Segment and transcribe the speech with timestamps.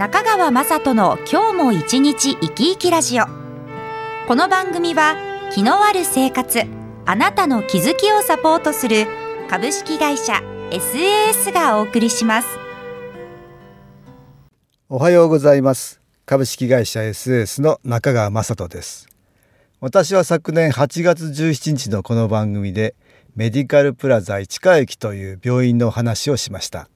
[0.00, 3.26] 中川雅人の今日も一日生き生きラジオ。
[4.26, 5.14] この番組は
[5.52, 6.62] 気のある生活
[7.04, 9.06] あなたの気づきをサポートする
[9.50, 10.40] 株式会社
[10.70, 12.48] SAS がお送りします。
[14.88, 16.00] おはようございます。
[16.24, 19.06] 株式会社 SAS の中川雅人です。
[19.80, 22.94] 私は昨年8月17日のこの番組で
[23.36, 26.88] メディカルプラザ市川駅という病院の話をしました。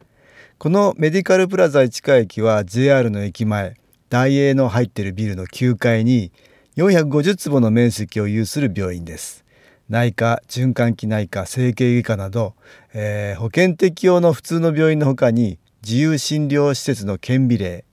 [0.65, 3.77] このメディカルプラザ市川駅は JR の駅前
[4.09, 6.33] 大英の入っているビルの9階に
[6.77, 9.45] 450坪の面積を有する病院です。
[9.91, 12.55] 内科循環器内科整形外科など、
[12.95, 17.85] えー、保険適用の普通の病院のほかに自由診療施設の健美例。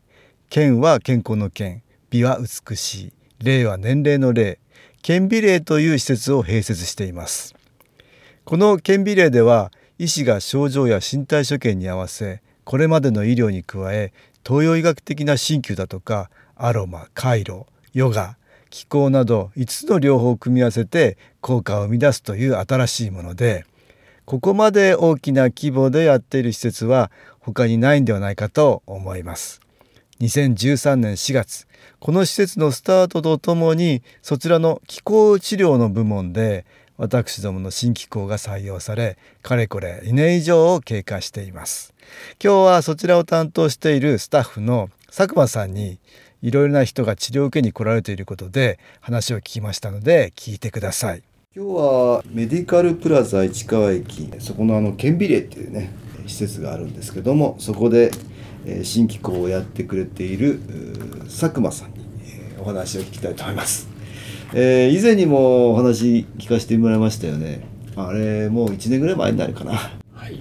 [0.49, 3.13] 健は健康の健美は美しい。
[3.43, 4.59] 霊は年齢の霊
[5.01, 7.53] 健美例という施設を併設しています。
[8.45, 14.13] この健美例では医師が症状や身体所見に合わせこれまでの医療に加え
[14.45, 18.37] 東洋医学的な鍼灸だとかアロマカイロヨガ
[18.69, 23.65] 気候など5つの療法を組み合わせて効果を生み出すという新しいもので
[24.25, 29.61] ここまで大きな規模でやっている施設は他にないんではないかと思います。
[30.21, 31.67] 2013年4月
[31.99, 36.65] この施設のスタートとともにそちらの気候治療の部門で
[36.97, 41.90] 私どもの新機構が採用されかれこれ2年以上を経過しています
[42.43, 45.99] 今日はそちらを担当しているスタッフの佐久間さんに
[46.41, 51.23] いろいろな人が治療を受けに来られていることで話を聞きましたので聞いてください。
[51.53, 55.91] 今日はメディカルプラザ市川駅そこのあの顕微霊っていうね
[56.25, 58.11] 施設があるんですけどもそこで
[58.83, 60.61] 新機構をやってくれている
[61.25, 62.05] 佐久間さんに
[62.59, 63.89] お話を聞きたいと思います。
[64.53, 67.61] えー、以前にもお話聞かせてもらいましたよね。
[67.95, 69.73] あれもう1年ぐらい前になるかな。
[69.73, 70.39] はい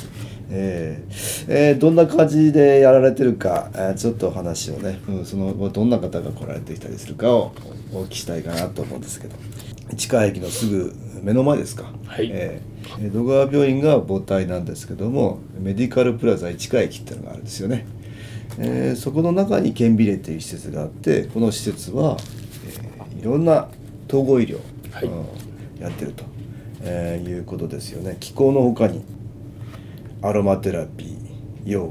[0.50, 7.52] えー、えー、どんな感じでやられてるか、えー、ちょっとお話をね、うん、そのどんな方が来られてきたりするかを
[7.92, 9.36] お聞きしたいかなと思うんですけど。
[9.92, 12.30] 市川駅のすぐ目の前ですか、はい。
[12.32, 12.62] え
[13.12, 17.86] 戸川病院が母体なんですけどもメディカルプラザ市川駅っていうのがあるんですよね、
[18.58, 22.16] えー、そこの中に顕微霊っていう施設があってこの施設は、
[22.66, 23.68] えー、いろんな
[24.08, 24.60] 統合医療、
[24.92, 25.04] はい。
[25.06, 26.24] うん、やってると、
[26.82, 28.16] えー、いうことですよね。
[28.18, 29.04] 気候のほかに
[30.22, 31.88] アロマテラピーヨ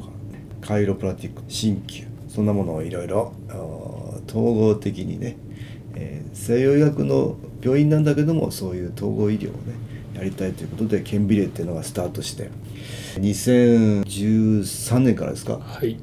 [0.61, 3.33] ガカイロプラティック鍼灸そんなものをいろいろ
[4.27, 5.37] 統合的にね、
[5.95, 9.73] えー、西洋医学の病院なんだけどもそういう統合医療をね
[10.15, 12.49] やりたいということで顕微霊っていうのがスタートして
[13.15, 15.59] 2013年からですか？
[15.59, 15.97] はい。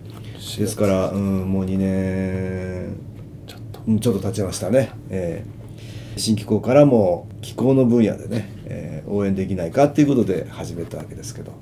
[0.59, 2.97] ですから、うん、もう2年
[3.47, 3.81] ちょっと。
[4.01, 11.53] ちょっと経ちましたね、えー、新機構からも気候の分野でね、えー、応援できないかっていうことで始めたわけですけど、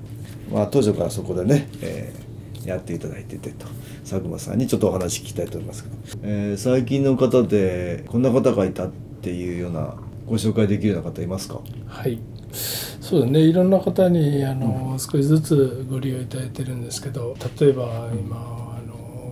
[0.51, 3.67] まあ、当初からそこでね、えー、やっていただいててと。
[4.03, 9.95] 佐久間さんにちょっとお話聞きたいと思いますけど、えー、最近の方でこんな方がいたっていうような
[10.27, 11.61] ご紹介できるような方いますか？
[11.87, 12.19] はい。
[12.51, 13.39] そうですね。
[13.41, 17.35] いろんな方にあの、うん、少しずつご利用いただいてるんですけど。
[17.59, 18.63] 例えば今、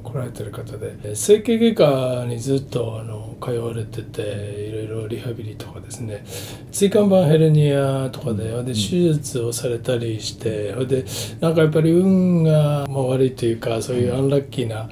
[0.03, 1.75] 来られてる方で整形外
[2.21, 4.71] 科にずっとあの通われててい
[5.07, 6.25] リハビリとかですね。
[6.71, 8.73] 椎間板ヘルニアとかでで手
[9.13, 11.05] 術をされたりしてそれで
[11.39, 14.89] なんかやっぱり運が悪いというかそういうアンラッキーな、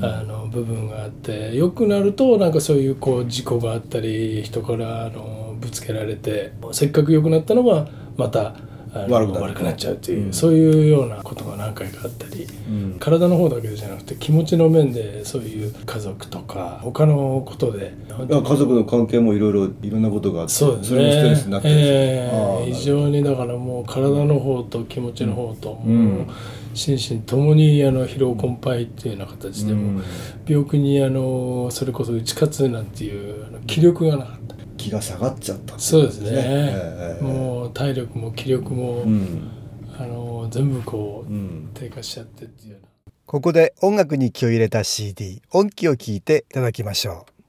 [0.00, 8.54] あの部分があって良くなるとなんかそういうこう事故があったり人からあのぶつけられてせっかく良くなったのがまた
[8.92, 17.94] 悪く悪くなっちゃうっていう、うん、そういうようなことが何回かあったり、うん、体の方だけじゃなくて気持ちの面でそういう家族とか他のことで
[18.28, 20.96] 家族の関係もいろいろいろんなことがあってそうですね。
[20.96, 26.28] それもストレスになってる、えー、非常にだからもう体の方と気持ちの方と、うん、
[26.74, 30.02] 心身ともにあの疲労困憊っていうような形でも、
[30.46, 34.51] 病気にあのそれこそ打ち勝つなんていう気力がなかった。
[34.82, 39.50] 気が下がっちゃった、ね、そうですね、えー、もう体力も気力も、うん、
[39.96, 42.88] あの全部こう、うん、低下しちゃってっていうような。
[43.24, 47.41] ここで音楽に気を入れた CD 音気を聞いていただきましょう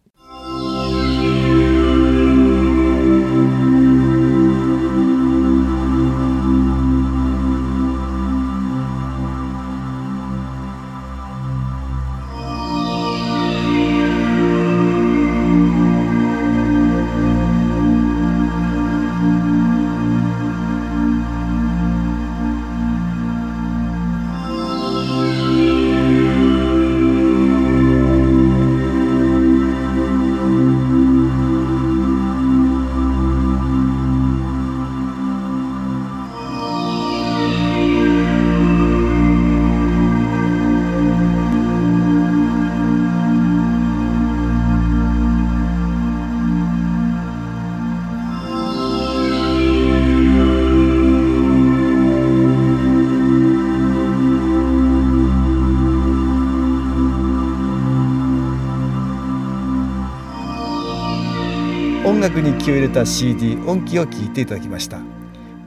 [62.23, 65.01] 楽に気を入れた CD 音機を聴いていただきました。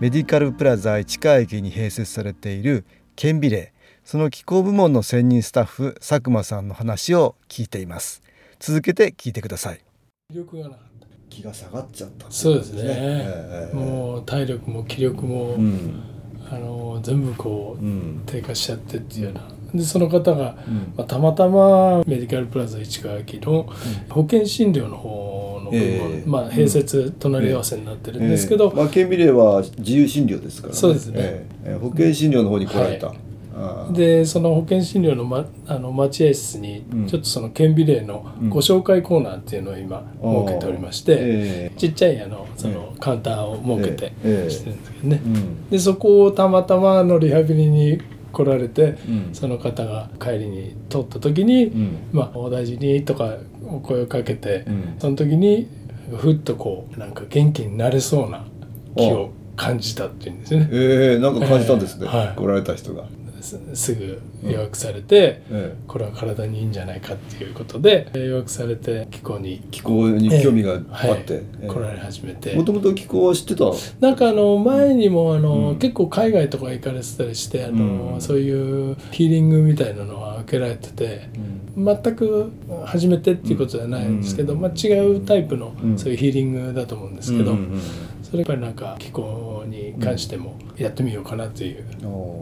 [0.00, 3.74] メディカルプラザ市川駅に併設されている顕微霊
[4.06, 8.22] その気候部門の専任スタッフ佐久間さんの話を聞いています。
[8.58, 9.80] 続けて聞いてください。
[10.30, 10.78] 気力がなかっ
[11.28, 12.24] 気が下がっちゃった。
[12.24, 16.02] たそうですね、ええもう体力も気力も、うん。
[16.50, 18.22] あの全部こううん。
[18.24, 19.42] 低下しちゃってっていうような。
[19.74, 20.94] でその方が、うん。
[20.96, 23.64] まあ、たまたまメディカルプラザ市川駅の
[24.08, 26.22] 保険診療の方のええ。
[26.26, 28.76] まあ、併設隣り合わせになってるんですけど、ええ。
[28.76, 31.14] まあ、顕微霊は自由診療ですから、そうですね。
[31.18, 31.70] ええ。
[31.72, 31.78] ええ。
[31.78, 33.14] 保険診療の方に来られた、は
[33.56, 33.92] ああ。
[33.92, 37.06] でその保険診療の,、ま、あの待合室にうん。
[37.06, 41.78] ちょっとその顕微霊のご紹介コーナーっていうのを今設けておりまして、ええ。
[41.78, 44.50] ちっちゃいあのそのカウンターを設けてええ。
[44.50, 45.70] してるんですけどね、うん。
[45.70, 48.00] でそこをたまたまあのリハビリに
[48.36, 49.30] 来られて、うん。
[49.32, 51.96] その方が帰りに通った時に、うん。
[52.12, 53.36] まあ、お大事にとか
[53.66, 54.96] お声をかけて、うん。
[54.98, 55.68] その時に
[56.18, 58.44] ふっとこうなんか元気になれそうな
[58.94, 60.68] 気を感じたっていうんですよね。
[60.70, 62.36] ええなんか感じたんですね、ええはい。
[62.36, 63.04] 来られた人が、
[63.46, 65.74] すすぐ予約されて、ええ。
[65.86, 72.54] これは体にいいんじゃないかっていうことで予約されて気候に、気候に興味があって、来られ始めて。
[72.54, 73.64] もともと気候は知ってた？
[74.00, 75.76] なんかあの前にもあの、うん。
[75.78, 78.20] 結構海外とか行かれてたりしてあの、うん。
[78.20, 81.28] そういうヒーリングみたいなのは受けられてて
[81.76, 82.50] 全く
[82.84, 84.60] 初めてっていうことではないんですけど、うん。
[84.60, 85.98] まあ、違うタイプのうん。
[85.98, 87.56] そういうヒーリングだと思うんですけど、
[88.22, 91.84] それやっぱりなんか気候に関してもやってみようかなという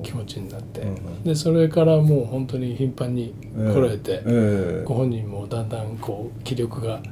[0.02, 0.86] 気持ちになって、
[1.24, 7.02] でそれからもう本当に頻繁に来られて、ええご本人もだんだんこう気力がうん。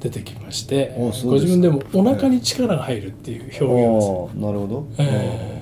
[0.00, 5.59] 出てきましてご自分でもお腹に力が入るっていう表現をああなるほど、ええ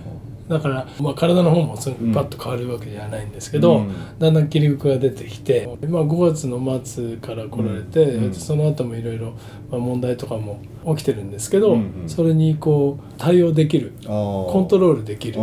[0.48, 4.18] だから、まあ、体の方もすぐパッと変わるわけじゃないんですけど、うん。
[4.18, 8.34] だんだん気力が出てきて、まあ、5月の末から来られて、うん。
[8.34, 9.34] その後もいろいろ
[9.70, 10.60] まあ問題とかも
[10.96, 12.08] 起きてるんですけど、うんうん。
[12.08, 15.38] それにこう対応できるコントロールできる。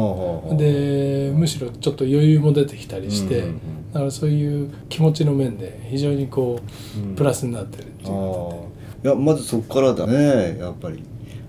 [0.58, 3.60] でむしろちょっと余裕も出てきたりして、うん
[3.96, 6.60] だからそういう気持ちの面で非常にこ
[6.98, 7.16] う、うん。
[7.16, 8.10] プラスになってるっていう。
[8.10, 8.76] あこあ
[9.06, 11.04] いやまずそこからだねやっぱり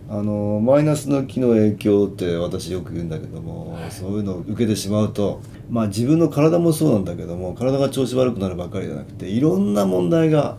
[0.08, 3.90] あのマイナスの気の影響って私よく言うんだけども、はい。
[3.90, 10.56] そういうのを受けてしまうとまあ自分の体もそうなんだけども体が調子悪くなるばかりじゃなくていろんな問題が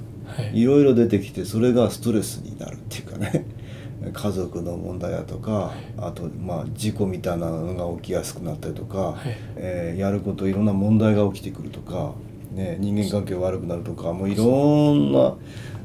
[0.53, 0.61] い。
[0.61, 3.45] いろいろ出てきてそれがストレスになるっていうかね。
[4.13, 9.35] 家族の問題だとかあとまあ事故みたいなのが起きやすくなったりとか、はい。
[9.55, 12.13] えーやることいろんな問題が起きてくるとか、
[12.53, 14.45] ね、人間関係悪くなるとかもういろ
[14.93, 15.33] んな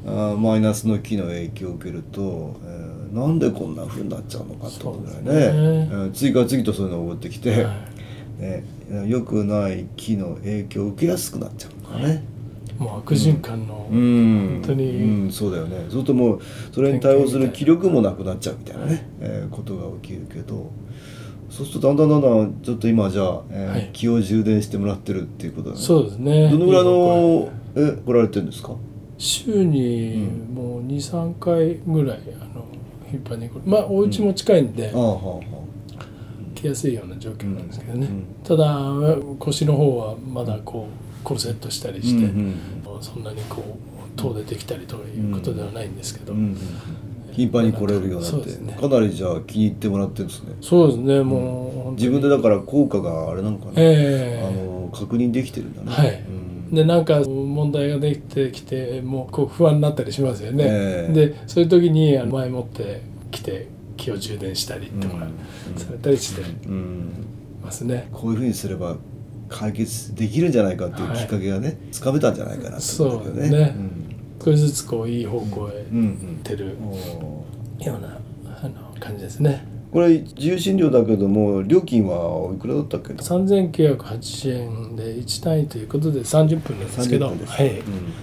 [0.05, 5.89] あーマイナスの気の影響を受けると、えーなんでこんな風になっちゃうのかと思うぐらいねね。
[5.91, 7.73] えー次から次とそういうのが起こってきて、は
[8.39, 8.63] ね、
[9.07, 12.23] 良くない気の影響を受けやすくなっちゃうのかね。
[12.79, 12.81] い。
[12.81, 14.89] もう悪循環の、うん、本当に。
[15.03, 15.77] うん、そうだよね。
[15.81, 16.41] そうするともう
[16.73, 20.71] それに対応する気力もなくなっちゃうみたいなね、えーことが起きるけど。
[21.51, 23.89] そうするとだんだんだんだんちょっと今じゃあ、えーはい。
[23.93, 25.81] 気を充電してもらってるっていうことだね。
[25.81, 26.49] そうですね。
[26.49, 28.75] どのぐらいいいのえ来られてるんですか？
[29.19, 30.55] 週にうん。
[30.55, 32.65] もう23回ぐらいあの
[33.13, 34.91] 頻繁に来るまあお家も近いんで、
[36.55, 38.65] 来やすいような状況なんですけどね、うんただ
[39.39, 42.55] 腰の方はまだこうコルセットしたりして、うん
[43.01, 46.33] そんなにこう遠出てきたりということではないんですけど、
[47.31, 48.77] 頻繁に来れるようになって、ね。
[48.79, 50.55] かなりじゃあ気に入ってもらってるんですね。
[50.61, 54.47] そうですねもう自分でだから効果があれなのかな、ええ。
[54.47, 55.91] あの確認できてるんだね。
[55.91, 56.23] はい。
[56.69, 56.75] うん。
[56.75, 57.21] でなんか
[57.53, 61.13] 問題ができてきてもうこう不安になったりしますよね、ええ。
[61.13, 65.79] でそういう時に前もって来て気を充電したりとかうん。
[65.79, 67.09] されたりしてうん
[67.63, 68.97] ますね、こういうふうにすれば
[69.47, 73.65] 解決できるんじゃないかっていうはいきっかけがね、つかめたんじゃないかなって思うんだけどそうね。
[73.65, 73.91] ん。
[74.43, 75.97] 少しずつこういい方向へうん。
[75.97, 76.09] うん。
[76.09, 76.75] 行ってる
[77.79, 78.19] ような
[78.61, 88.13] あの感じですねこれ自由診療だけども料金はおいくらだったっけ？3980円で1単位ということで30分なんですけど30分ですはい、うん。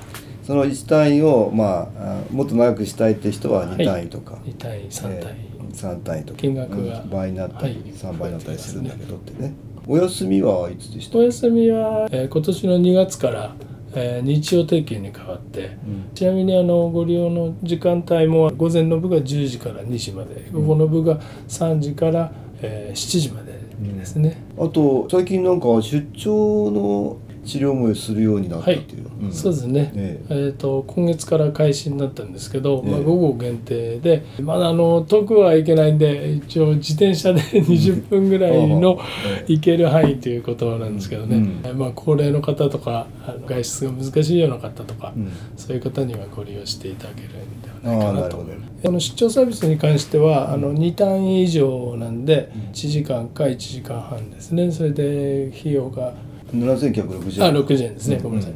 [0.43, 6.41] その1単位を、まあ、あもっと長くしたいって人は2単位とか、2単位3単位、えー3単位とか。
[6.41, 7.03] 金額が。
[7.03, 7.11] うん。
[7.11, 7.93] 倍になったり、はい。
[7.93, 9.55] 3倍になったりするんだけどってね。
[9.87, 13.55] お休みはいつでしたお休みは、えー今年の2月から、
[13.95, 16.11] えー日曜定休に変わってうん。
[16.15, 22.33] ちなみにあのご利用の時間帯も午前の部が10時から2時まで午後の部が3時から、
[22.63, 30.35] えー7時までですね、あと最近なんか出張の治療もするようになったっていう、はい、そうですね、ええ。
[30.35, 38.99] ー、と今月から開始になったんですけど、まあ、午後限定でまだあの遠くはいけないんで一応自転車で20分ぐらいの
[39.47, 41.37] 行ける範囲ということなんですけどね、
[41.71, 43.07] うん、まあ、高齢の方とか
[43.47, 48.37] 外出が難しいような方とか、うん、そういう方にはご利用していただけるんではないかなと。
[48.37, 48.71] 思います。
[48.83, 54.73] この出張サービスに関してはあの2単位以上なんで1時間か1時間半ですね。
[54.73, 56.15] それで費用が
[56.53, 57.49] 7960円。
[57.49, 58.55] あ60円ですね、ごめんなさい。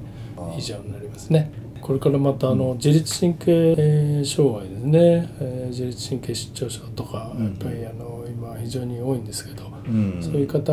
[0.58, 1.64] 以上になりますね。
[1.84, 10.72] これからまたあの自律神経障害ですね、えー、自律神経失調症とかやっぱりあの今非常に多いんですけど、うん、そういう方、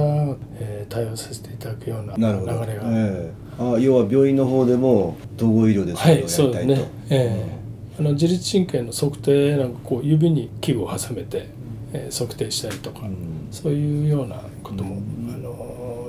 [0.54, 11.50] えー、対応させていただくような流れが、えー、あ要は病院の方でも統合医療でそれをやりたいと、はい、そうですね、えー、あの自律神経の測定なんかこう指に器具を挟めて、
[11.92, 15.41] えー、測定したりとか、うん、そういうようなことも、うん、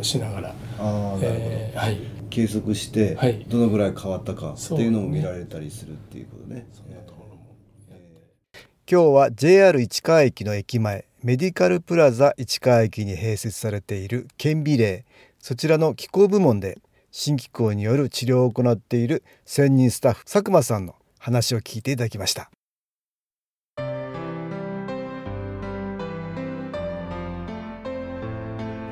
[0.03, 0.55] しながら。
[0.79, 1.99] あ、えー、はい、
[2.31, 3.17] 計測して
[3.49, 6.67] どのぐらい変わったかっていうのも見られたりするっていうことね。
[8.91, 15.07] 今日は JR 市川駅の駅前メディカルプラザ市川駅に併設されている顕微霊
[15.39, 16.79] そちらの気候部門で
[17.11, 22.51] 新機構による治療を行っている専任スタッフ佐久間さんの話を聞いていただきました。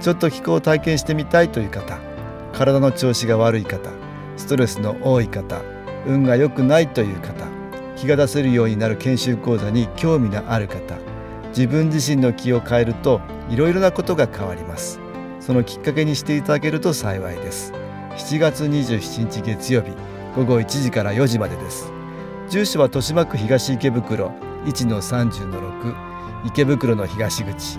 [0.00, 1.98] ちょっと気候を体験してみたいという方
[2.52, 3.90] 体の調子が悪い方
[4.36, 5.62] ストレスの多い方
[6.06, 7.46] 運が良くないという方
[7.96, 10.96] 気が出せるようになる研修講座に興味のある方
[11.48, 14.98] 自分自身の気を変えるといろいろなことが変わります。
[15.38, 17.72] そのきっかけにしていただけると幸いです。
[18.16, 19.90] 7月27日月曜日
[20.34, 21.92] 午後1時から4時までです。
[22.48, 24.32] 住所は豊島区東池袋
[24.64, 25.94] 1-30-6
[26.46, 27.78] 池袋の東口。